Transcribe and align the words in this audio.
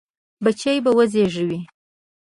بچي 0.43 0.73
به 0.83 0.91
وزېږوي. 0.97 1.59